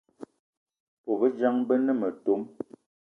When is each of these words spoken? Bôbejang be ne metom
Bôbejang 1.03 1.59
be 1.67 1.75
ne 1.85 1.93
metom 2.01 2.41